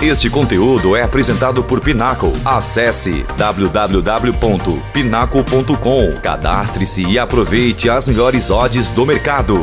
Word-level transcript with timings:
Este 0.00 0.30
conteúdo 0.30 0.94
é 0.94 1.02
apresentado 1.02 1.64
por 1.64 1.80
Pinaco. 1.80 2.28
Acesse 2.44 3.24
www.pinaco.com. 3.36 6.20
Cadastre-se 6.22 7.02
e 7.02 7.18
aproveite 7.18 7.90
as 7.90 8.06
melhores 8.06 8.48
odds 8.48 8.92
do 8.92 9.04
mercado. 9.04 9.60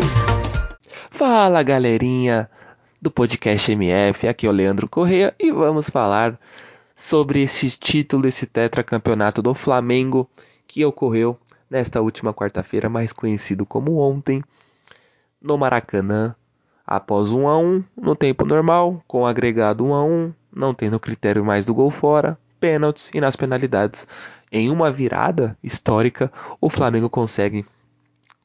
Fala 1.09 1.63
galerinha 1.63 2.49
do 3.01 3.09
podcast 3.09 3.71
MF, 3.71 4.27
aqui 4.27 4.45
é 4.45 4.49
o 4.49 4.51
Leandro 4.51 4.89
Correia 4.89 5.33
e 5.39 5.53
vamos 5.53 5.89
falar 5.89 6.37
sobre 6.97 7.41
esse 7.41 7.69
título, 7.69 8.27
esse 8.27 8.45
tetracampeonato 8.45 9.41
do 9.41 9.53
Flamengo 9.53 10.29
que 10.67 10.83
ocorreu 10.83 11.39
nesta 11.69 12.01
última 12.01 12.33
quarta-feira, 12.33 12.89
mais 12.89 13.13
conhecido 13.13 13.65
como 13.65 13.99
ontem, 13.99 14.43
no 15.41 15.57
Maracanã, 15.57 16.35
após 16.85 17.31
1 17.31 17.47
a 17.47 17.57
1 17.57 17.83
no 17.97 18.15
tempo 18.15 18.45
normal, 18.45 19.03
com 19.07 19.25
agregado 19.25 19.85
1 19.85 19.93
a 19.93 20.03
1, 20.03 20.33
não 20.53 20.73
tendo 20.73 20.99
critério 20.99 21.43
mais 21.43 21.65
do 21.65 21.73
gol 21.73 21.89
fora, 21.89 22.37
pênaltis 22.59 23.09
e 23.13 23.19
nas 23.19 23.35
penalidades. 23.35 24.07
Em 24.51 24.69
uma 24.69 24.91
virada 24.91 25.57
histórica, 25.63 26.31
o 26.61 26.69
Flamengo 26.69 27.09
consegue 27.09 27.65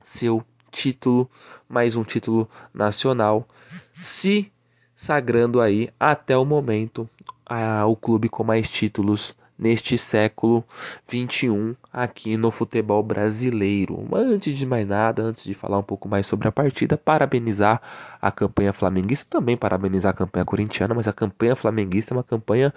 seu 0.02 0.44
título, 0.70 1.30
mais 1.68 1.96
um 1.96 2.02
título 2.02 2.48
nacional, 2.72 3.46
se 3.94 4.50
sagrando 4.96 5.60
aí 5.60 5.90
até 5.98 6.36
o 6.36 6.44
momento 6.44 7.08
a, 7.46 7.86
o 7.86 7.96
clube 7.96 8.28
com 8.28 8.44
mais 8.44 8.68
títulos 8.68 9.34
neste 9.60 9.98
século 9.98 10.64
21 11.06 11.76
aqui 11.92 12.36
no 12.38 12.50
futebol 12.50 13.02
brasileiro. 13.02 14.08
Antes 14.14 14.56
de 14.56 14.64
mais 14.64 14.88
nada, 14.88 15.22
antes 15.22 15.44
de 15.44 15.52
falar 15.52 15.78
um 15.78 15.82
pouco 15.82 16.08
mais 16.08 16.26
sobre 16.26 16.48
a 16.48 16.52
partida, 16.52 16.96
parabenizar 16.96 17.82
a 18.22 18.32
campanha 18.32 18.72
flamenguista, 18.72 19.26
também 19.28 19.58
parabenizar 19.58 20.12
a 20.12 20.16
campanha 20.16 20.46
corintiana, 20.46 20.94
mas 20.94 21.06
a 21.06 21.12
campanha 21.12 21.54
flamenguista 21.54 22.14
é 22.14 22.16
uma 22.16 22.24
campanha 22.24 22.72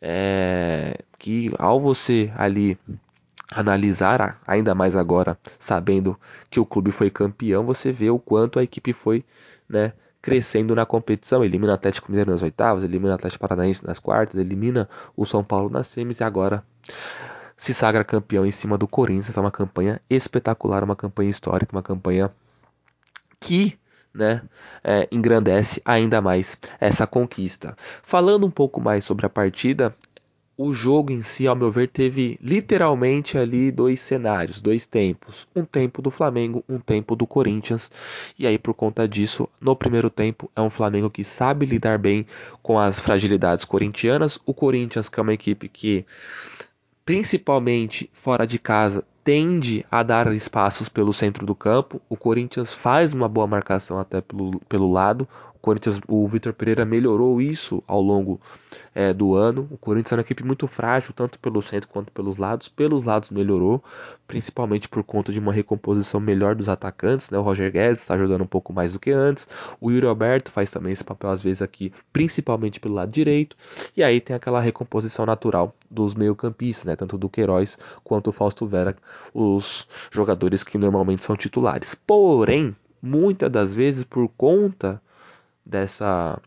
é, 0.00 0.98
que 1.18 1.52
ao 1.58 1.80
você 1.80 2.32
ali 2.36 2.78
analisar 3.52 4.40
ainda 4.46 4.72
mais 4.74 4.94
agora, 4.94 5.36
sabendo 5.58 6.18
que 6.48 6.60
o 6.60 6.66
clube 6.66 6.92
foi 6.92 7.10
campeão, 7.10 7.64
você 7.64 7.90
vê 7.90 8.08
o 8.08 8.18
quanto 8.20 8.60
a 8.60 8.62
equipe 8.62 8.92
foi, 8.92 9.24
né, 9.68 9.92
crescendo 10.24 10.74
na 10.74 10.86
competição. 10.86 11.44
Elimina 11.44 11.72
o 11.72 11.74
Atlético 11.74 12.10
Mineiro 12.10 12.30
nas 12.30 12.40
oitavas, 12.40 12.82
elimina 12.82 13.12
o 13.12 13.14
Atlético 13.14 13.46
Paranaense 13.46 13.86
nas 13.86 13.98
quartas, 13.98 14.40
elimina 14.40 14.88
o 15.14 15.26
São 15.26 15.44
Paulo 15.44 15.68
nas 15.68 15.86
semis 15.86 16.18
e 16.18 16.24
agora 16.24 16.64
se 17.58 17.74
sagra 17.74 18.02
campeão 18.02 18.46
em 18.46 18.50
cima 18.50 18.78
do 18.78 18.88
Corinthians. 18.88 19.36
É 19.36 19.40
uma 19.40 19.50
campanha 19.50 20.00
espetacular, 20.08 20.82
uma 20.82 20.96
campanha 20.96 21.28
histórica, 21.28 21.76
uma 21.76 21.82
campanha 21.82 22.32
que 23.38 23.78
né, 24.14 24.40
é, 24.82 25.06
engrandece 25.12 25.82
ainda 25.84 26.22
mais 26.22 26.58
essa 26.80 27.06
conquista. 27.06 27.76
Falando 28.02 28.46
um 28.46 28.50
pouco 28.50 28.80
mais 28.80 29.04
sobre 29.04 29.26
a 29.26 29.28
partida, 29.28 29.94
o 30.56 30.72
jogo 30.72 31.12
em 31.12 31.22
si, 31.22 31.46
ao 31.46 31.56
meu 31.56 31.70
ver, 31.70 31.88
teve 31.88 32.38
literalmente 32.40 33.36
ali 33.36 33.70
dois 33.70 34.00
cenários, 34.00 34.60
dois 34.60 34.86
tempos. 34.86 35.48
Um 35.54 35.64
tempo 35.64 36.00
do 36.00 36.10
Flamengo, 36.10 36.64
um 36.68 36.78
tempo 36.78 37.16
do 37.16 37.26
Corinthians. 37.26 37.90
E 38.38 38.46
aí, 38.46 38.56
por 38.56 38.72
conta 38.74 39.08
disso, 39.08 39.48
no 39.60 39.74
primeiro 39.74 40.08
tempo, 40.08 40.50
é 40.54 40.60
um 40.60 40.70
Flamengo 40.70 41.10
que 41.10 41.24
sabe 41.24 41.66
lidar 41.66 41.98
bem 41.98 42.26
com 42.62 42.78
as 42.78 43.00
fragilidades 43.00 43.64
corintianas. 43.64 44.38
O 44.46 44.54
Corinthians, 44.54 45.08
que 45.08 45.18
é 45.18 45.22
uma 45.22 45.34
equipe 45.34 45.68
que, 45.68 46.04
principalmente 47.04 48.08
fora 48.12 48.46
de 48.46 48.58
casa, 48.58 49.04
tende 49.24 49.84
a 49.90 50.02
dar 50.02 50.32
espaços 50.34 50.88
pelo 50.88 51.12
centro 51.12 51.44
do 51.44 51.54
campo. 51.54 52.00
O 52.08 52.16
Corinthians 52.16 52.72
faz 52.72 53.12
uma 53.12 53.28
boa 53.28 53.46
marcação 53.46 53.98
até 53.98 54.20
pelo, 54.20 54.60
pelo 54.68 54.92
lado. 54.92 55.26
Corinthians, 55.64 55.98
o 56.06 56.28
Vitor 56.28 56.52
Pereira 56.52 56.84
melhorou 56.84 57.40
isso 57.40 57.82
ao 57.86 58.02
longo 58.02 58.38
é, 58.94 59.14
do 59.14 59.34
ano. 59.34 59.66
O 59.70 59.78
Corinthians 59.78 60.12
é 60.12 60.16
uma 60.16 60.20
equipe 60.20 60.44
muito 60.44 60.66
frágil, 60.66 61.14
tanto 61.16 61.38
pelo 61.38 61.62
centro 61.62 61.88
quanto 61.88 62.12
pelos 62.12 62.36
lados. 62.36 62.68
Pelos 62.68 63.02
lados 63.02 63.30
melhorou, 63.30 63.82
principalmente 64.28 64.90
por 64.90 65.02
conta 65.02 65.32
de 65.32 65.38
uma 65.38 65.54
recomposição 65.54 66.20
melhor 66.20 66.54
dos 66.54 66.68
atacantes. 66.68 67.30
Né? 67.30 67.38
O 67.38 67.42
Roger 67.42 67.72
Guedes 67.72 68.02
está 68.02 68.18
jogando 68.18 68.44
um 68.44 68.46
pouco 68.46 68.74
mais 68.74 68.92
do 68.92 69.00
que 69.00 69.10
antes. 69.10 69.48
O 69.80 69.90
Yuri 69.90 70.06
Alberto 70.06 70.52
faz 70.52 70.70
também 70.70 70.92
esse 70.92 71.02
papel 71.02 71.30
às 71.30 71.40
vezes 71.40 71.62
aqui, 71.62 71.90
principalmente 72.12 72.78
pelo 72.78 72.92
lado 72.92 73.10
direito. 73.10 73.56
E 73.96 74.02
aí 74.02 74.20
tem 74.20 74.36
aquela 74.36 74.60
recomposição 74.60 75.24
natural 75.24 75.74
dos 75.90 76.12
meio-campistas, 76.12 76.84
né? 76.84 76.94
tanto 76.94 77.16
do 77.16 77.30
Queiroz 77.30 77.78
quanto 78.02 78.28
o 78.28 78.32
Fausto 78.34 78.66
Vera, 78.66 78.94
os 79.32 79.88
jogadores 80.10 80.62
que 80.62 80.76
normalmente 80.76 81.22
são 81.22 81.34
titulares. 81.38 81.94
Porém, 81.94 82.76
muitas 83.00 83.50
das 83.50 83.72
vezes 83.72 84.04
por 84.04 84.28
conta 84.36 85.00
dessa 85.64 86.40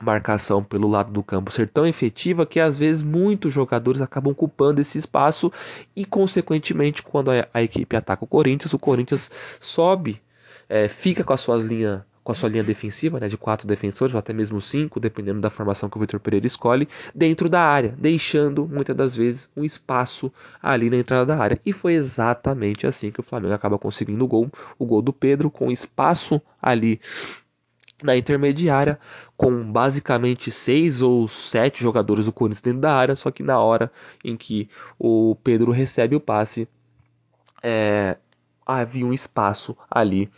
marcação 0.00 0.64
pelo 0.64 0.88
lado 0.88 1.12
do 1.12 1.22
campo 1.22 1.50
ser 1.50 1.68
tão 1.68 1.86
efetiva 1.86 2.46
que 2.46 2.58
às 2.58 2.78
vezes 2.78 3.02
muitos 3.02 3.52
jogadores 3.52 4.00
acabam 4.00 4.32
ocupando 4.32 4.80
esse 4.80 4.98
espaço 4.98 5.52
e 5.94 6.04
consequentemente 6.04 7.02
quando 7.02 7.30
a, 7.30 7.46
a 7.52 7.62
equipe 7.62 7.94
ataca 7.94 8.24
o 8.24 8.26
Corinthians, 8.26 8.72
o 8.72 8.78
Corinthians 8.78 9.30
sobe, 9.60 10.20
é, 10.68 10.88
fica 10.88 11.22
com 11.22 11.32
a 11.32 11.36
sua 11.36 11.56
linha 11.56 12.04
com 12.24 12.30
a 12.30 12.34
sua 12.34 12.48
linha 12.48 12.62
defensiva, 12.62 13.18
né, 13.18 13.28
de 13.28 13.36
quatro 13.36 13.66
defensores, 13.66 14.14
ou 14.14 14.18
até 14.18 14.32
mesmo 14.32 14.60
cinco, 14.60 15.00
dependendo 15.00 15.40
da 15.40 15.50
formação 15.50 15.88
que 15.88 15.96
o 15.96 16.00
Vitor 16.00 16.20
Pereira 16.20 16.46
escolhe, 16.46 16.88
dentro 17.12 17.48
da 17.48 17.60
área, 17.60 17.96
deixando 17.98 18.66
muitas 18.68 18.94
das 18.94 19.16
vezes 19.16 19.50
um 19.56 19.64
espaço 19.64 20.32
ali 20.62 20.88
na 20.88 20.98
entrada 20.98 21.26
da 21.26 21.36
área. 21.36 21.60
E 21.66 21.72
foi 21.72 21.94
exatamente 21.94 22.86
assim 22.86 23.10
que 23.10 23.20
o 23.20 23.24
Flamengo 23.24 23.54
acaba 23.54 23.78
conseguindo 23.78 24.24
o 24.24 24.28
gol, 24.28 24.48
o 24.78 24.86
gol 24.86 25.02
do 25.02 25.12
Pedro, 25.12 25.50
com 25.50 25.70
espaço 25.70 26.40
ali 26.60 27.00
na 28.02 28.16
intermediária, 28.16 28.98
com 29.36 29.70
basicamente 29.70 30.50
seis 30.50 31.02
ou 31.02 31.26
sete 31.28 31.82
jogadores 31.82 32.26
do 32.26 32.32
Corinthians 32.32 32.60
dentro 32.60 32.80
da 32.80 32.94
área, 32.94 33.16
só 33.16 33.30
que 33.30 33.42
na 33.42 33.58
hora 33.58 33.90
em 34.24 34.36
que 34.36 34.68
o 34.98 35.36
Pedro 35.42 35.70
recebe 35.72 36.16
o 36.16 36.20
passe, 36.20 36.68
é, 37.62 38.16
havia 38.66 39.04
um 39.04 39.12
espaço 39.12 39.76
ali 39.90 40.30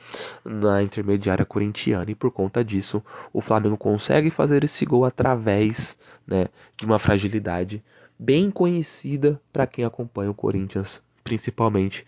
na 0.44 0.82
intermediária 0.82 1.44
corintiana. 1.44 2.10
E 2.10 2.14
por 2.14 2.30
conta 2.30 2.64
disso 2.64 3.02
o 3.32 3.41
Flamengo 3.41 3.76
consegue 3.76 4.31
fazer 4.31 4.64
esse 4.64 4.84
gol 4.84 5.04
através 5.04 5.98
né, 6.26 6.46
de 6.76 6.86
uma 6.86 6.98
fragilidade 6.98 7.82
bem 8.19 8.50
conhecida 8.50 9.41
para 9.52 9.66
quem 9.66 9.84
acompanha 9.84 10.31
o 10.31 10.34
Corinthians, 10.34 11.02
principalmente 11.22 12.06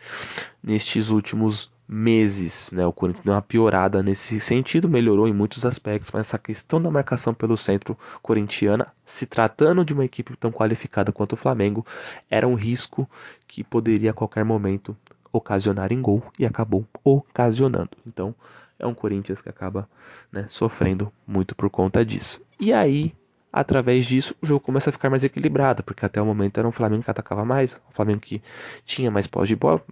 nestes 0.63 1.09
últimos 1.09 1.71
meses, 1.89 2.73
né? 2.73 2.85
O 2.87 2.93
Corinthians 2.93 3.25
deu 3.25 3.35
uma 3.35 3.43
piorada 3.43 4.03
nesse 4.03 4.41
sentido, 4.41 4.89
melhorou 4.89 5.29
em 5.29 5.33
muitos 5.33 5.65
aspectos, 5.65 6.11
mas 6.13 6.27
essa 6.27 6.39
questão 6.39 6.83
da 6.83 6.91
marcação 6.91 7.33
pelo 7.33 7.57
centro 7.57 7.97
corintiana, 8.21 8.89
se 9.05 9.27
tratando 9.27 9.85
de 9.85 9.93
uma 9.93 10.05
equipe 10.05 10.37
tão 10.37 10.51
qualificada 10.51 11.13
quanto 11.13 11.35
o 11.35 11.37
Flamengo, 11.37 11.87
era 12.29 12.47
um 12.47 12.55
risco 12.55 13.09
que 13.47 13.63
poderia 13.63 14.11
a 14.11 14.15
qualquer 14.15 14.45
momento 14.45 14.97
ocasionar 15.33 15.93
em 15.93 16.01
gol 16.01 16.23
e 16.39 16.45
acabou 16.45 16.85
ocasionando. 17.05 17.91
Então, 18.07 18.35
é 18.79 18.87
um 18.87 18.95
Corinthians 18.95 19.41
que 19.41 19.49
acaba 19.49 19.89
né, 20.31 20.47
sofrendo 20.49 21.13
muito 21.27 21.55
por 21.55 21.71
conta 21.71 22.05
disso. 22.05 22.41
E 22.59 22.73
aí, 22.73 23.15
através 23.53 24.07
disso, 24.07 24.35
o 24.43 24.47
jogo 24.47 24.61
começa 24.61 24.91
a 24.91 24.93
ficar 24.93 25.09
mais 25.09 25.25
equilibrado, 25.25 25.83
porque 25.83 26.05
até 26.05 26.21
o 26.21 26.27
momento 26.27 26.59
era 26.59 26.69
um 26.69 26.73
Flamengo 26.73 27.05
que 27.05 27.11
atacava 27.11 27.45
mais, 27.45 27.75
um 27.89 27.93
Flamengo 27.93 28.21
que 28.21 28.43
tinha 28.85 29.11
mais 29.11 29.27
pós 29.27 29.49
de 29.49 29.57
bola, 29.57 29.83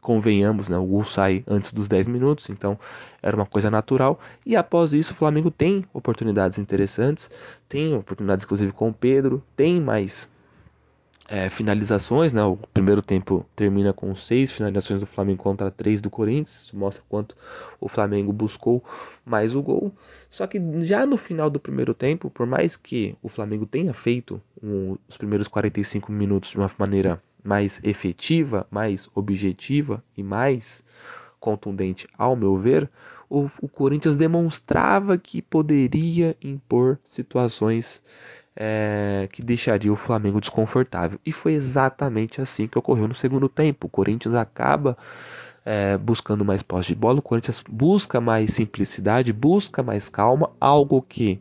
convenhamos, 0.00 0.68
né, 0.68 0.76
o 0.78 0.84
gol 0.84 1.04
sai 1.04 1.44
antes 1.46 1.72
dos 1.72 1.88
10 1.88 2.08
minutos, 2.08 2.48
então 2.50 2.78
era 3.22 3.36
uma 3.36 3.46
coisa 3.46 3.70
natural. 3.70 4.20
E 4.44 4.56
após 4.56 4.92
isso, 4.92 5.12
o 5.12 5.16
Flamengo 5.16 5.50
tem 5.50 5.84
oportunidades 5.92 6.58
interessantes, 6.58 7.30
tem 7.68 7.94
oportunidades 7.94 8.44
inclusive 8.44 8.72
com 8.72 8.88
o 8.88 8.94
Pedro, 8.94 9.42
tem 9.56 9.80
mais 9.80 10.28
é, 11.28 11.50
finalizações, 11.50 12.32
né? 12.32 12.42
O 12.42 12.56
primeiro 12.72 13.02
tempo 13.02 13.44
termina 13.54 13.92
com 13.92 14.14
seis 14.16 14.50
finalizações 14.50 15.00
do 15.00 15.06
Flamengo 15.06 15.42
contra 15.42 15.70
três 15.70 16.00
do 16.00 16.08
Corinthians, 16.08 16.62
Isso 16.64 16.76
mostra 16.76 17.02
quanto 17.08 17.36
o 17.78 17.88
Flamengo 17.88 18.32
buscou 18.32 18.82
mais 19.24 19.54
o 19.54 19.62
gol. 19.62 19.92
Só 20.30 20.46
que 20.46 20.58
já 20.84 21.04
no 21.04 21.18
final 21.18 21.50
do 21.50 21.60
primeiro 21.60 21.92
tempo, 21.92 22.30
por 22.30 22.46
mais 22.46 22.76
que 22.76 23.14
o 23.22 23.28
Flamengo 23.28 23.66
tenha 23.66 23.92
feito 23.92 24.40
um, 24.62 24.96
os 25.06 25.18
primeiros 25.18 25.48
45 25.48 26.10
minutos 26.10 26.50
de 26.50 26.56
uma 26.56 26.70
maneira 26.78 27.22
mais 27.42 27.80
efetiva, 27.84 28.66
mais 28.70 29.08
objetiva 29.14 30.02
e 30.16 30.22
mais 30.22 30.82
contundente, 31.38 32.08
ao 32.16 32.34
meu 32.34 32.56
ver, 32.56 32.90
o, 33.30 33.50
o 33.60 33.68
Corinthians 33.68 34.16
demonstrava 34.16 35.16
que 35.18 35.40
poderia 35.42 36.36
impor 36.42 36.98
situações 37.04 38.02
é, 38.56 39.28
que 39.30 39.42
deixaria 39.42 39.92
o 39.92 39.96
Flamengo 39.96 40.40
desconfortável. 40.40 41.20
E 41.24 41.30
foi 41.30 41.52
exatamente 41.52 42.40
assim 42.40 42.66
que 42.66 42.78
ocorreu 42.78 43.06
no 43.06 43.14
segundo 43.14 43.48
tempo. 43.48 43.86
O 43.86 43.90
Corinthians 43.90 44.34
acaba 44.34 44.96
é, 45.64 45.96
buscando 45.96 46.44
mais 46.44 46.62
posse 46.62 46.88
de 46.88 46.94
bola, 46.94 47.18
o 47.18 47.22
Corinthians 47.22 47.62
busca 47.68 48.20
mais 48.20 48.52
simplicidade, 48.52 49.32
busca 49.32 49.82
mais 49.82 50.08
calma, 50.08 50.50
algo 50.60 51.02
que 51.02 51.40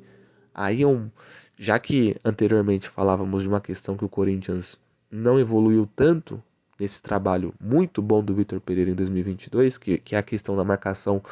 aí 0.53 0.83
é 0.83 0.87
um. 0.87 1.09
Já 1.57 1.79
que 1.79 2.15
anteriormente 2.23 2.87
falávamos 2.87 3.41
de 3.41 3.49
uma 3.49 3.61
questão 3.61 3.97
que 3.97 4.05
o 4.05 4.09
Corinthians 4.09 4.77
não 5.11 5.39
evoluiu 5.39 5.87
tanto 5.95 6.41
nesse 6.79 7.01
trabalho 7.01 7.53
muito 7.59 8.01
bom 8.01 8.23
do 8.23 8.35
Vitor 8.35 8.59
Pereira 8.61 8.91
em 8.91 8.95
2022, 8.95 9.77
que, 9.77 9.97
que 9.97 10.15
é 10.15 10.19
a 10.19 10.23
questão 10.23 10.55
da 10.55 10.63
marcação 10.63 11.23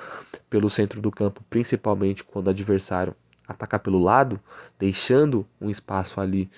pelo 0.50 0.70
centro 0.70 1.02
do 1.02 1.12
campo, 1.12 1.44
principalmente 1.50 2.24
quando 2.24 2.48
o 2.48 2.50
adversário 2.50 3.16
atacar 3.48 3.80
pelo 3.80 4.00
lado, 4.00 4.40
deixando 4.80 5.46
um 5.62 5.70
espaço 5.70 6.20
ali, 6.20 6.50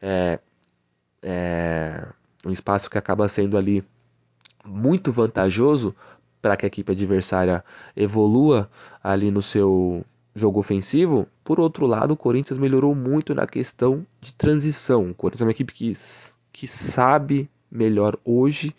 é, 0.00 0.40
é, 1.22 2.08
um 2.44 2.50
espaço 2.50 2.90
que 2.90 2.98
acaba 2.98 3.28
sendo 3.28 3.56
ali 3.56 3.84
muito 4.64 5.12
vantajoso 5.12 5.94
para 6.40 6.56
que 6.56 6.66
a 6.66 6.68
equipe 6.68 6.90
adversária 6.90 7.64
evolua 7.96 8.68
ali 9.02 9.30
no 9.30 9.40
seu 9.40 10.04
jogo 10.34 10.58
ofensivo. 10.58 11.28
Por 11.44 11.60
outro 11.60 11.86
lado, 11.86 12.12
o 12.12 12.16
Corinthians 12.16 12.58
melhorou 12.58 12.94
muito 12.94 13.34
na 13.34 13.46
questão 13.46 14.04
de 14.20 14.34
transição. 14.34 15.10
O 15.10 15.14
Corinthians 15.14 15.42
é 15.42 15.44
uma 15.44 15.52
equipe 15.52 15.72
que, 15.72 15.92
que 16.52 16.66
sabe 16.68 17.48
melhor 17.70 18.18
hoje 18.24 18.74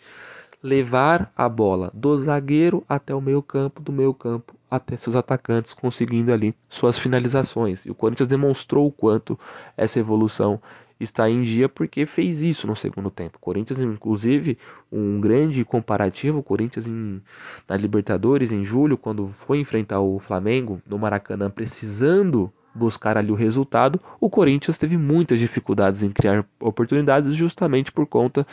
levar 0.62 1.30
a 1.36 1.46
bola 1.46 1.90
do 1.92 2.16
zagueiro 2.24 2.82
até 2.88 3.14
o 3.14 3.20
meio 3.20 3.42
campo, 3.42 3.82
do 3.82 3.92
meio 3.92 4.14
campo 4.14 4.54
até 4.70 4.96
seus 4.96 5.14
atacantes, 5.14 5.74
conseguindo 5.74 6.32
ali 6.32 6.54
suas 6.70 6.98
finalizações. 6.98 7.84
E 7.84 7.90
o 7.90 7.94
Corinthians 7.94 8.28
demonstrou 8.28 8.86
o 8.86 8.92
quanto 8.92 9.38
essa 9.76 10.00
evolução 10.00 10.60
está 10.98 11.28
em 11.28 11.42
dia 11.42 11.68
porque 11.68 12.06
fez 12.06 12.42
isso 12.42 12.66
no 12.66 12.74
segundo 12.74 13.10
tempo. 13.10 13.36
O 13.36 13.40
Corinthians, 13.40 13.78
inclusive, 13.78 14.56
um 14.90 15.20
grande 15.20 15.64
comparativo, 15.64 16.38
o 16.38 16.42
Corinthians 16.42 16.86
em, 16.86 17.20
na 17.68 17.76
Libertadores 17.76 18.50
em 18.50 18.64
julho, 18.64 18.96
quando 18.96 19.34
foi 19.46 19.58
enfrentar 19.60 20.00
o 20.00 20.18
Flamengo 20.18 20.80
no 20.86 20.98
Maracanã, 20.98 21.50
precisando 21.50 22.50
buscar 22.74 23.16
ali 23.16 23.30
o 23.30 23.34
resultado, 23.36 24.00
o 24.20 24.28
Corinthians 24.28 24.76
teve 24.76 24.96
muitas 24.96 25.38
dificuldades 25.38 26.02
em 26.02 26.10
criar 26.10 26.44
oportunidades 26.58 27.34
justamente 27.36 27.92
por 27.92 28.06
conta 28.06 28.46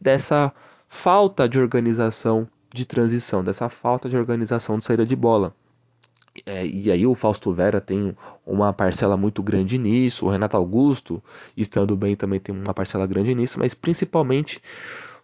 dessa 0.00 0.52
falta 0.88 1.48
de 1.48 1.58
organização 1.58 2.46
de 2.72 2.84
transição, 2.84 3.42
dessa 3.42 3.68
falta 3.68 4.08
de 4.08 4.16
organização 4.16 4.78
de 4.78 4.84
saída 4.84 5.04
de 5.04 5.16
bola. 5.16 5.54
É, 6.44 6.66
e 6.66 6.90
aí 6.90 7.06
o 7.06 7.14
Fausto 7.14 7.52
Vera 7.52 7.80
tem 7.80 8.16
uma 8.44 8.72
parcela 8.72 9.16
muito 9.16 9.42
grande 9.42 9.78
nisso, 9.78 10.26
o 10.26 10.30
Renato 10.30 10.56
Augusto, 10.56 11.22
estando 11.56 11.96
bem, 11.96 12.16
também 12.16 12.40
tem 12.40 12.54
uma 12.54 12.74
parcela 12.74 13.06
grande 13.06 13.34
nisso, 13.34 13.58
mas 13.60 13.72
principalmente 13.72 14.60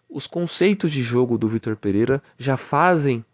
os 0.09 0.25
conceitos 0.25 0.91
de 0.91 1.01
jogo 1.01 1.37
do 1.37 1.49
Vitor 1.49 1.75
Pereira 1.75 2.23
já 2.37 2.55
fazem 2.55 3.25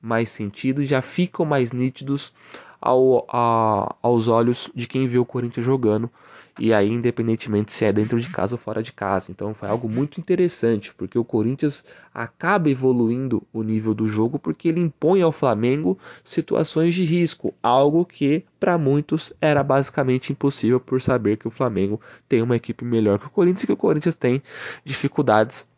mais 0.00 0.30
sentido, 0.30 0.84
já 0.84 1.02
ficam 1.02 1.44
mais 1.44 1.72
nítidos 1.72 2.32
ao, 2.80 3.26
a, 3.28 3.94
aos 4.02 4.28
olhos 4.28 4.70
de 4.74 4.86
quem 4.86 5.06
vê 5.06 5.18
o 5.18 5.24
Corinthians 5.24 5.64
jogando 5.64 6.10
e 6.58 6.72
aí 6.72 6.90
independentemente 6.90 7.72
se 7.72 7.84
é 7.84 7.92
dentro 7.92 8.18
de 8.18 8.28
casa 8.28 8.54
ou 8.54 8.58
fora 8.58 8.82
de 8.82 8.92
casa. 8.92 9.30
Então 9.30 9.54
foi 9.54 9.68
algo 9.68 9.88
muito 9.88 10.18
interessante, 10.18 10.92
porque 10.94 11.18
o 11.18 11.24
Corinthians 11.24 11.84
acaba 12.12 12.70
evoluindo 12.70 13.42
o 13.52 13.62
nível 13.62 13.94
do 13.94 14.08
jogo 14.08 14.38
porque 14.38 14.68
ele 14.68 14.80
impõe 14.80 15.22
ao 15.22 15.32
Flamengo 15.32 15.98
situações 16.24 16.94
de 16.94 17.04
risco, 17.04 17.54
algo 17.62 18.04
que 18.04 18.44
para 18.58 18.78
muitos 18.78 19.32
era 19.40 19.62
basicamente 19.62 20.32
impossível 20.32 20.80
por 20.80 21.00
saber 21.00 21.36
que 21.36 21.48
o 21.48 21.50
Flamengo 21.50 22.00
tem 22.28 22.42
uma 22.42 22.56
equipe 22.56 22.84
melhor 22.84 23.18
que 23.18 23.26
o 23.26 23.30
Corinthians 23.30 23.64
e 23.64 23.66
que 23.66 23.72
o 23.72 23.76
Corinthians 23.76 24.14
tem 24.14 24.42
dificuldades 24.84 25.68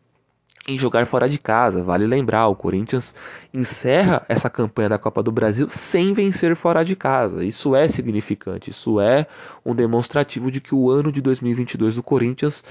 em 0.69 0.77
jogar 0.77 1.05
fora 1.07 1.27
de 1.27 1.39
casa. 1.39 1.83
Vale 1.83 2.05
lembrar, 2.05 2.47
o 2.47 2.55
Corinthians 2.55 3.13
encerra 3.53 4.23
essa 4.29 4.49
campanha 4.49 4.89
da 4.89 4.99
Copa 4.99 5.23
do 5.23 5.31
Brasil 5.31 5.67
sem 5.69 6.13
vencer 6.13 6.55
fora 6.55 6.83
de 6.83 6.95
casa. 6.95 7.43
Isso 7.43 7.75
é 7.75 7.87
significante, 7.87 8.69
isso 8.69 8.99
é 8.99 9.25
um 9.65 9.73
demonstrativo 9.73 10.51
de 10.51 10.61
que 10.61 10.75
o 10.75 10.89
ano 10.91 11.11
de 11.11 11.21
2022 11.21 11.95
do 11.95 12.03
Corinthians 12.03 12.63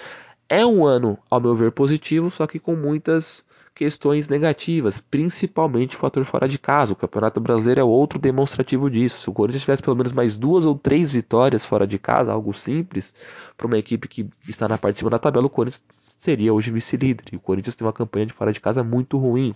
é 0.49 0.65
um 0.65 0.87
ano, 0.87 1.19
ao 1.29 1.41
meu 1.41 1.55
ver, 1.55 1.73
positivo, 1.73 2.31
só 2.31 2.47
que 2.47 2.59
com 2.59 2.75
muitas 2.75 3.45
questões 3.75 4.29
negativas, 4.29 5.01
principalmente 5.01 5.95
o 5.95 5.99
fator 5.99 6.25
fora 6.25 6.49
de 6.49 6.59
casa. 6.59 6.93
O 6.93 6.97
Campeonato 6.97 7.41
Brasileiro 7.41 7.81
é 7.81 7.85
outro 7.85 8.19
demonstrativo 8.19 8.91
disso. 8.91 9.19
Se 9.19 9.29
o 9.31 9.33
Corinthians 9.33 9.63
tivesse 9.63 9.83
pelo 9.83 9.97
menos 9.97 10.11
mais 10.11 10.37
duas 10.37 10.65
ou 10.65 10.75
três 10.77 11.11
vitórias 11.11 11.65
fora 11.65 11.87
de 11.87 11.99
casa, 11.99 12.33
algo 12.33 12.53
simples, 12.55 13.13
para 13.57 13.67
uma 13.67 13.79
equipe 13.79 14.09
que 14.09 14.29
está 14.49 14.67
na 14.67 14.79
parte 14.79 14.95
de 14.95 14.99
cima 15.01 15.11
da 15.11 15.19
tabela, 15.19 15.47
o 15.47 15.51
Corinthians 15.51 15.83
seria 16.19 16.53
hoje 16.53 16.71
vice-líder. 16.71 17.25
E 17.33 17.37
o 17.37 17.41
Corinthians 17.41 17.77
tem 17.77 17.87
uma 17.87 17.93
campanha 17.93 18.27
de 18.27 18.33
fora 18.33 18.53
de 18.53 18.61
casa 18.61 18.83
muito 18.83 19.17
ruim. 19.17 19.55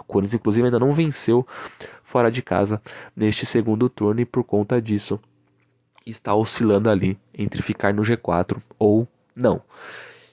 O 0.00 0.04
Corinthians, 0.04 0.40
inclusive, 0.40 0.66
ainda 0.66 0.78
não 0.78 0.92
venceu 0.92 1.46
fora 2.02 2.30
de 2.30 2.40
casa 2.40 2.80
neste 3.14 3.44
segundo 3.44 3.88
turno 3.88 4.20
e 4.20 4.24
por 4.24 4.44
conta 4.44 4.80
disso 4.80 5.20
está 6.06 6.34
oscilando 6.34 6.88
ali 6.88 7.18
entre 7.36 7.60
ficar 7.60 7.92
no 7.92 8.02
G4 8.02 8.62
ou 8.78 9.08
não. 9.34 9.60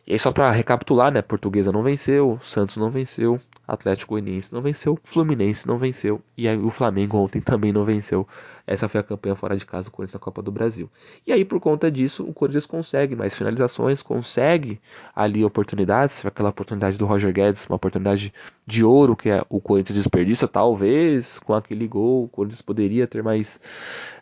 E 0.05 0.13
aí 0.13 0.19
só 0.19 0.31
para 0.31 0.51
recapitular, 0.51 1.11
né, 1.11 1.21
Portuguesa 1.21 1.71
não 1.71 1.81
venceu, 1.81 2.39
Santos 2.43 2.77
não 2.77 2.91
venceu, 2.91 3.39
Atlético 3.67 4.13
Goianiense 4.13 4.53
não 4.53 4.61
venceu, 4.61 4.99
Fluminense 5.03 5.65
não 5.67 5.77
venceu 5.77 6.21
e 6.37 6.47
aí 6.47 6.57
o 6.57 6.69
Flamengo 6.69 7.17
ontem 7.17 7.39
também 7.39 7.71
não 7.71 7.85
venceu. 7.85 8.27
Essa 8.67 8.87
foi 8.87 8.99
a 8.99 9.03
campanha 9.03 9.35
fora 9.35 9.57
de 9.57 9.65
casa 9.65 9.89
do 9.89 9.91
Corinthians 9.91 10.13
na 10.13 10.19
Copa 10.19 10.41
do 10.41 10.51
Brasil. 10.51 10.89
E 11.25 11.31
aí 11.31 11.45
por 11.45 11.59
conta 11.59 11.89
disso, 11.89 12.23
o 12.23 12.33
Corinthians 12.33 12.65
consegue 12.65 13.15
mais 13.15 13.35
finalizações, 13.35 14.01
consegue 14.01 14.81
ali 15.15 15.43
oportunidades, 15.45 16.25
aquela 16.25 16.49
oportunidade 16.49 16.97
do 16.97 17.05
Roger 17.05 17.33
Guedes, 17.33 17.65
uma 17.67 17.77
oportunidade 17.77 18.33
de 18.67 18.83
ouro 18.83 19.15
que 19.15 19.29
é 19.29 19.43
o 19.49 19.61
Corinthians 19.61 19.97
desperdiça, 19.97 20.47
talvez 20.47 21.39
com 21.39 21.53
aquele 21.53 21.87
gol 21.87 22.25
o 22.25 22.27
Corinthians 22.27 22.61
poderia 22.61 23.07
ter 23.07 23.23
mais 23.23 23.59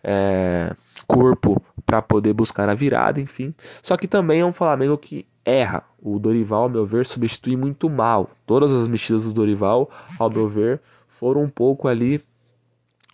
é, 0.03 0.75
corpo 1.11 1.61
para 1.85 2.01
poder 2.01 2.33
buscar 2.33 2.69
a 2.69 2.73
virada, 2.73 3.19
enfim. 3.19 3.53
Só 3.83 3.97
que 3.97 4.07
também 4.07 4.39
é 4.39 4.45
um 4.45 4.53
Flamengo 4.53 4.97
que 4.97 5.25
erra. 5.43 5.83
O 6.01 6.17
Dorival, 6.17 6.63
ao 6.63 6.69
meu 6.69 6.85
ver, 6.85 7.05
substitui 7.05 7.57
muito 7.57 7.89
mal. 7.89 8.29
Todas 8.45 8.71
as 8.71 8.87
mexidas 8.87 9.23
do 9.23 9.33
Dorival, 9.33 9.89
ao 10.17 10.29
meu 10.29 10.47
ver, 10.47 10.81
foram 11.07 11.43
um 11.43 11.49
pouco 11.49 11.87
ali 11.87 12.23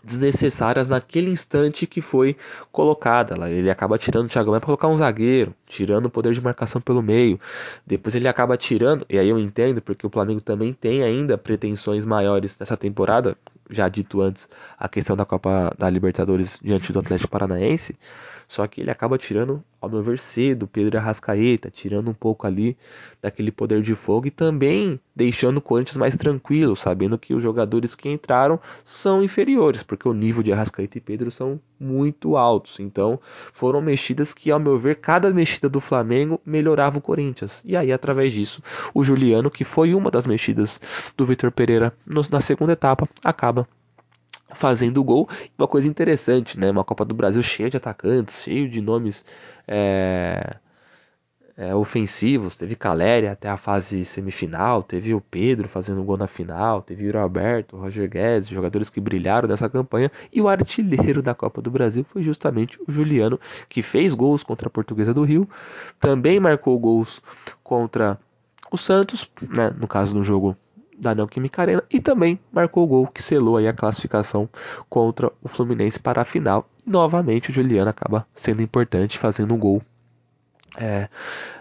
desnecessárias 0.03 0.87
naquele 0.87 1.29
instante 1.31 1.87
que 1.87 2.01
foi 2.01 2.37
colocada. 2.71 3.35
Ele 3.49 3.69
acaba 3.69 3.97
tirando 3.97 4.27
o 4.27 4.29
Thiago 4.29 4.51
Maia 4.51 4.59
para 4.59 4.67
colocar 4.67 4.87
um 4.87 4.95
zagueiro, 4.95 5.53
tirando 5.65 6.05
o 6.05 6.09
poder 6.09 6.33
de 6.33 6.41
marcação 6.41 6.79
pelo 6.79 7.01
meio. 7.01 7.39
Depois 7.85 8.15
ele 8.15 8.27
acaba 8.27 8.55
tirando, 8.55 9.05
e 9.09 9.17
aí 9.17 9.27
eu 9.27 9.39
entendo, 9.39 9.81
porque 9.81 10.05
o 10.05 10.09
Flamengo 10.09 10.39
também 10.39 10.71
tem 10.71 11.03
ainda 11.03 11.37
pretensões 11.37 12.05
maiores 12.05 12.57
nessa 12.59 12.77
temporada, 12.77 13.35
já 13.69 13.87
dito 13.89 14.21
antes, 14.21 14.47
a 14.77 14.87
questão 14.89 15.15
da 15.15 15.25
Copa 15.25 15.73
da 15.77 15.89
Libertadores 15.89 16.59
diante 16.61 16.91
do 16.93 16.99
Atlético 16.99 17.31
Paranaense. 17.31 17.97
Só 18.47 18.65
que 18.67 18.81
ele 18.81 18.91
acaba 18.91 19.17
tirando, 19.17 19.63
ao 19.79 19.89
meu 19.89 20.01
ver, 20.01 20.19
cedo 20.19 20.67
Pedro 20.67 20.97
Arrascaeta, 20.97 21.69
tirando 21.69 22.09
um 22.09 22.13
pouco 22.13 22.47
ali 22.47 22.77
daquele 23.21 23.51
poder 23.51 23.81
de 23.81 23.95
fogo 23.95 24.27
e 24.27 24.31
também 24.31 24.99
deixando 25.15 25.57
o 25.57 25.61
Corinthians 25.61 25.97
mais 25.97 26.15
tranquilo, 26.15 26.75
sabendo 26.75 27.17
que 27.17 27.33
os 27.33 27.41
jogadores 27.41 27.95
que 27.95 28.09
entraram 28.09 28.59
são 28.83 29.23
inferiores, 29.23 29.83
porque 29.83 30.07
o 30.07 30.13
nível 30.13 30.43
de 30.43 30.51
Arrascaeta 30.51 30.97
e 30.97 31.01
Pedro 31.01 31.31
são 31.31 31.59
muito 31.79 32.37
altos. 32.37 32.79
Então 32.79 33.19
foram 33.53 33.81
mexidas 33.81 34.33
que, 34.33 34.51
ao 34.51 34.59
meu 34.59 34.77
ver, 34.77 34.97
cada 34.97 35.31
mexida 35.31 35.69
do 35.69 35.79
Flamengo 35.79 36.39
melhorava 36.45 36.97
o 36.97 37.01
Corinthians. 37.01 37.61
E 37.65 37.75
aí, 37.75 37.91
através 37.91 38.33
disso, 38.33 38.61
o 38.93 39.03
Juliano, 39.03 39.49
que 39.49 39.63
foi 39.63 39.93
uma 39.93 40.11
das 40.11 40.25
mexidas 40.27 40.79
do 41.15 41.25
Vitor 41.25 41.51
Pereira 41.51 41.93
na 42.05 42.41
segunda 42.41 42.73
etapa, 42.73 43.07
acaba 43.23 43.67
fazendo 44.57 45.03
gol. 45.03 45.29
Uma 45.57 45.67
coisa 45.67 45.87
interessante, 45.87 46.59
né? 46.59 46.71
Uma 46.71 46.83
Copa 46.83 47.05
do 47.05 47.13
Brasil 47.13 47.41
cheia 47.43 47.69
de 47.69 47.77
atacantes, 47.77 48.43
cheio 48.43 48.67
de 48.67 48.81
nomes 48.81 49.23
é, 49.67 50.55
é, 51.55 51.75
ofensivos. 51.75 52.55
Teve 52.55 52.75
Caleri 52.75 53.27
até 53.27 53.47
a 53.47 53.55
fase 53.55 54.03
semifinal, 54.03 54.81
teve 54.81 55.13
o 55.13 55.21
Pedro 55.21 55.69
fazendo 55.69 56.03
gol 56.03 56.17
na 56.17 56.27
final, 56.27 56.81
teve 56.81 57.07
o 57.07 57.17
Alberto, 57.19 57.77
o 57.77 57.79
Roger 57.79 58.09
Guedes, 58.09 58.49
jogadores 58.49 58.89
que 58.89 58.99
brilharam 58.99 59.47
nessa 59.47 59.69
campanha. 59.69 60.11
E 60.33 60.41
o 60.41 60.47
artilheiro 60.49 61.21
da 61.21 61.35
Copa 61.35 61.61
do 61.61 61.69
Brasil 61.69 62.03
foi 62.03 62.23
justamente 62.23 62.79
o 62.87 62.91
Juliano, 62.91 63.39
que 63.69 63.83
fez 63.83 64.15
gols 64.15 64.43
contra 64.43 64.67
a 64.67 64.71
Portuguesa 64.71 65.13
do 65.13 65.23
Rio, 65.23 65.47
também 65.99 66.39
marcou 66.39 66.77
gols 66.79 67.21
contra 67.63 68.19
o 68.71 68.77
Santos, 68.77 69.29
né, 69.41 69.71
no 69.79 69.87
caso 69.87 70.13
do 70.13 70.23
jogo 70.23 70.57
da 70.97 71.13
Neoquímica 71.13 71.61
Arena 71.61 71.83
e 71.89 72.01
também 72.01 72.39
marcou 72.51 72.83
o 72.83 72.87
gol 72.87 73.07
que 73.07 73.21
selou 73.21 73.57
aí 73.57 73.67
a 73.67 73.73
classificação 73.73 74.49
contra 74.89 75.31
o 75.41 75.47
Fluminense 75.47 75.99
para 75.99 76.21
a 76.21 76.25
final. 76.25 76.67
Novamente 76.85 77.51
o 77.51 77.53
Juliano 77.53 77.89
acaba 77.89 78.25
sendo 78.35 78.61
importante 78.61 79.19
fazendo 79.19 79.53
um 79.53 79.57
gol 79.57 79.81
é, 80.77 81.07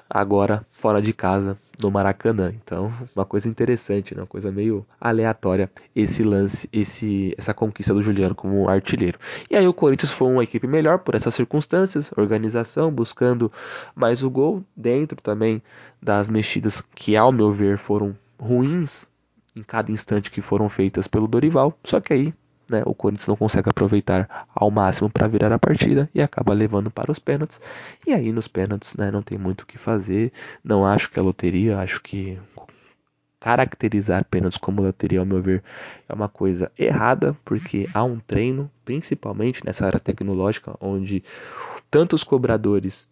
agora 0.08 0.64
fora 0.72 1.02
de 1.02 1.12
casa 1.12 1.58
no 1.80 1.90
Maracanã. 1.90 2.52
Então, 2.54 2.92
uma 3.14 3.24
coisa 3.24 3.48
interessante, 3.48 4.14
né? 4.14 4.22
uma 4.22 4.26
coisa 4.26 4.50
meio 4.50 4.86
aleatória 5.00 5.70
esse 5.94 6.22
lance, 6.22 6.68
esse, 6.72 7.34
essa 7.36 7.52
conquista 7.52 7.92
do 7.92 8.02
Juliano 8.02 8.34
como 8.34 8.68
artilheiro. 8.68 9.18
E 9.50 9.56
aí 9.56 9.66
o 9.66 9.74
Corinthians 9.74 10.12
foi 10.12 10.28
uma 10.28 10.44
equipe 10.44 10.66
melhor 10.66 11.00
por 11.00 11.14
essas 11.14 11.34
circunstâncias, 11.34 12.10
organização, 12.16 12.90
buscando 12.90 13.52
mais 13.94 14.22
o 14.22 14.30
gol 14.30 14.64
dentro 14.76 15.20
também 15.20 15.62
das 16.00 16.28
mexidas 16.28 16.80
que 16.94 17.16
ao 17.16 17.32
meu 17.32 17.52
ver 17.52 17.78
foram 17.78 18.16
ruins 18.38 19.08
em 19.56 19.62
cada 19.62 19.90
instante 19.90 20.30
que 20.30 20.42
foram 20.42 20.68
feitas 20.68 21.08
pelo 21.08 21.26
Dorival. 21.26 21.76
Só 21.82 21.98
que 21.98 22.12
aí 22.12 22.34
né, 22.68 22.82
o 22.84 22.94
Corinthians 22.94 23.28
não 23.28 23.36
consegue 23.36 23.70
aproveitar 23.70 24.46
ao 24.54 24.70
máximo 24.70 25.08
para 25.08 25.26
virar 25.26 25.52
a 25.52 25.58
partida 25.58 26.08
e 26.14 26.20
acaba 26.20 26.52
levando 26.52 26.90
para 26.90 27.10
os 27.10 27.18
pênaltis. 27.18 27.60
E 28.06 28.12
aí 28.12 28.30
nos 28.32 28.46
pênaltis 28.46 28.94
né, 28.96 29.10
não 29.10 29.22
tem 29.22 29.38
muito 29.38 29.62
o 29.62 29.66
que 29.66 29.78
fazer. 29.78 30.32
Não 30.62 30.84
acho 30.84 31.10
que 31.10 31.18
é 31.18 31.22
loteria, 31.22 31.78
acho 31.78 32.00
que 32.02 32.38
caracterizar 33.40 34.24
pênaltis 34.24 34.58
como 34.58 34.82
loteria, 34.82 35.20
ao 35.20 35.26
meu 35.26 35.40
ver, 35.40 35.62
é 36.08 36.12
uma 36.12 36.28
coisa 36.28 36.70
errada, 36.76 37.36
porque 37.44 37.84
há 37.94 38.02
um 38.02 38.18
treino, 38.18 38.68
principalmente 38.84 39.64
nessa 39.64 39.86
área 39.86 40.00
tecnológica, 40.00 40.74
onde 40.80 41.22
tantos 41.88 42.24
cobradores 42.24 43.08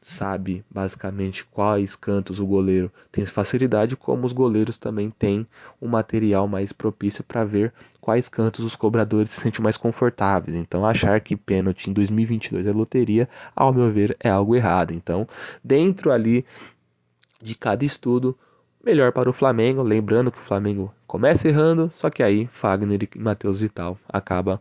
sabe 0.00 0.64
basicamente 0.70 1.44
quais 1.44 1.94
cantos 1.94 2.40
o 2.40 2.46
goleiro 2.46 2.90
tem 3.12 3.24
facilidade, 3.24 3.96
como 3.96 4.26
os 4.26 4.32
goleiros 4.32 4.78
também 4.78 5.10
têm 5.10 5.46
um 5.80 5.88
material 5.88 6.48
mais 6.48 6.72
propício 6.72 7.22
para 7.22 7.44
ver 7.44 7.72
quais 8.00 8.28
cantos 8.28 8.64
os 8.64 8.76
cobradores 8.76 9.30
se 9.30 9.40
sentem 9.40 9.62
mais 9.62 9.76
confortáveis. 9.76 10.56
Então, 10.56 10.86
achar 10.86 11.20
que 11.20 11.36
pênalti 11.36 11.88
em 11.88 11.92
2022 11.92 12.66
é 12.66 12.72
loteria, 12.72 13.28
ao 13.54 13.72
meu 13.72 13.90
ver, 13.90 14.16
é 14.20 14.28
algo 14.28 14.54
errado. 14.54 14.92
Então, 14.92 15.26
dentro 15.62 16.10
ali 16.10 16.44
de 17.42 17.54
cada 17.54 17.84
estudo, 17.84 18.36
melhor 18.82 19.12
para 19.12 19.28
o 19.28 19.32
Flamengo, 19.32 19.82
lembrando 19.82 20.32
que 20.32 20.38
o 20.38 20.44
Flamengo 20.44 20.92
começa 21.06 21.48
errando, 21.48 21.90
só 21.94 22.10
que 22.10 22.22
aí 22.22 22.46
Fagner 22.52 23.08
e 23.14 23.18
Matheus 23.18 23.60
Vital 23.60 23.98
acaba 24.08 24.60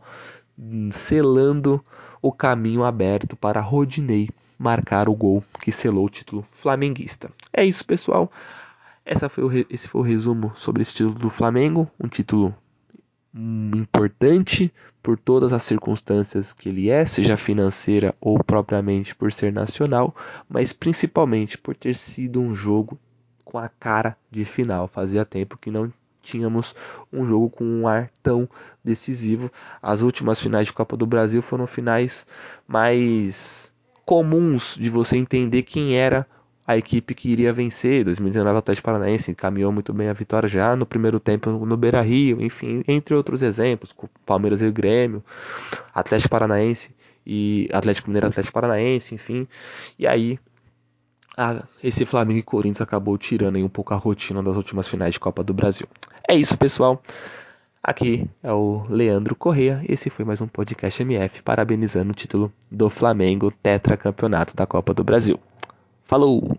selando 0.92 1.84
o 2.22 2.32
caminho 2.32 2.84
aberto 2.84 3.36
para 3.36 3.60
Rodinei 3.60 4.30
marcar 4.64 5.10
o 5.10 5.14
gol 5.14 5.44
que 5.62 5.72
selou 5.72 6.06
o 6.06 6.10
título 6.10 6.46
flamenguista. 6.52 7.30
É 7.52 7.66
isso, 7.66 7.86
pessoal. 7.86 8.32
Foi 9.30 9.44
o, 9.44 9.66
esse 9.70 9.88
foi 9.88 10.02
o 10.02 10.04
resumo 10.04 10.54
sobre 10.56 10.82
esse 10.82 10.94
título 10.94 11.16
do 11.16 11.30
Flamengo, 11.30 11.90
um 12.00 12.08
título 12.08 12.56
importante 13.36 14.74
por 15.02 15.18
todas 15.18 15.52
as 15.52 15.64
circunstâncias 15.64 16.54
que 16.54 16.70
ele 16.70 16.90
é, 16.90 17.06
seja 17.06 17.36
financeira 17.36 18.16
ou 18.22 18.42
propriamente 18.42 19.14
por 19.14 19.34
ser 19.34 19.52
nacional, 19.52 20.16
mas 20.48 20.72
principalmente 20.72 21.58
por 21.58 21.76
ter 21.76 21.96
sido 21.96 22.40
um 22.40 22.54
jogo 22.54 22.98
com 23.44 23.58
a 23.58 23.68
cara 23.68 24.16
de 24.32 24.46
final. 24.46 24.88
Fazia 24.88 25.26
tempo 25.26 25.58
que 25.58 25.70
não 25.70 25.92
tínhamos 26.22 26.74
um 27.12 27.26
jogo 27.28 27.50
com 27.50 27.66
um 27.66 27.88
ar 27.88 28.10
tão 28.22 28.50
decisivo. 28.84 29.52
As 29.82 30.02
últimas 30.02 30.40
finais 30.40 30.68
de 30.68 30.74
Copa 30.74 30.96
do 30.96 31.06
Brasil 31.06 31.42
foram 31.42 31.68
finais 31.68 32.26
mais 32.66 33.73
comuns 34.06 34.76
de 34.80 34.90
você 34.90 35.18
entender 35.18 35.64
quem 35.64 35.96
era 35.96 36.28
a 36.66 36.78
equipe 36.78 37.14
que 37.14 37.30
iria 37.30 37.52
vencer. 37.52 38.06
2019 38.06 38.56
o 38.56 38.60
Atlético 38.60 38.86
Paranaense 38.86 39.36
caminhou 39.36 39.72
muito 39.72 39.94
bem 39.94 40.10
a 40.10 40.14
vitória 40.14 40.48
já 40.48 40.76
no 40.76 40.86
primeiro 40.86 41.20
tempo 41.20 41.50
no 41.50 41.78
Beira-Rio, 41.78 42.42
enfim, 42.42 42.84
entre 42.88 43.14
outros 43.14 43.44
exemplos, 43.44 43.94
Palmeiras 44.26 44.62
e 44.62 44.66
o 44.66 44.72
Grêmio, 44.72 45.24
Atlético 45.94 46.30
Paranaense 46.30 46.96
e 47.26 47.70
Atlético 47.72 48.10
Mineiro, 48.10 48.28
Atlético 48.28 48.54
Paranaense, 48.54 49.16
enfim. 49.16 49.48
E 50.00 50.08
aí 50.08 50.40
a, 51.38 51.64
esse 51.84 52.06
Flamengo 52.06 52.40
e 52.40 52.44
Corinthians 52.44 52.82
acabou 52.82 53.18
tirando 53.18 53.58
um 53.58 53.70
pouco 53.70 53.94
a 53.94 53.98
rotina 53.98 54.42
das 54.42 54.56
últimas 54.56 54.88
finais 54.88 55.14
de 55.14 55.20
Copa 55.20 55.44
do 55.44 55.54
Brasil. 55.54 55.88
É 56.28 56.36
isso, 56.36 56.58
pessoal. 56.58 57.02
Aqui 57.86 58.26
é 58.42 58.50
o 58.50 58.86
Leandro 58.88 59.36
Correa. 59.36 59.84
Esse 59.90 60.10
foi 60.10 60.24
mais 60.24 60.40
um 60.40 60.48
podcast 60.48 61.02
MF 61.02 61.44
parabenizando 61.44 62.12
o 62.12 62.16
título 62.16 62.50
do 62.72 62.90
Flamengo 62.90 63.52
tetracampeonato 63.52 64.56
da 64.56 64.66
Copa 64.66 64.94
do 64.94 65.04
Brasil. 65.04 65.38
Falou! 66.06 66.58